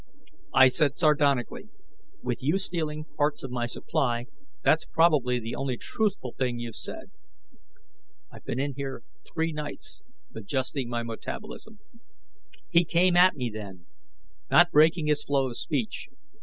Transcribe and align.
I 0.55 0.67
said 0.67 0.97
sardonically, 0.97 1.69
"With 2.23 2.41
you 2.41 2.57
stealing 2.57 3.05
parts 3.17 3.43
of 3.43 3.51
my 3.51 3.67
supply, 3.67 4.25
that's 4.63 4.83
probably 4.83 5.37
the 5.39 5.53
only 5.53 5.77
truthful 5.77 6.33
thing 6.39 6.57
you've 6.57 6.75
said!" 6.75 7.11
"I've 8.31 8.43
been 8.43 8.59
in 8.59 8.73
here 8.75 9.03
three 9.31 9.53
nights, 9.53 10.01
adjusting 10.35 10.89
my 10.89 11.03
metabolism..." 11.03 11.81
He 12.71 12.83
came 12.83 13.15
at 13.15 13.35
me 13.35 13.51
then, 13.51 13.85
not 14.49 14.71
breaking 14.71 15.05
his 15.05 15.23
flow 15.23 15.45
of 15.49 15.55
speech. 15.55 16.09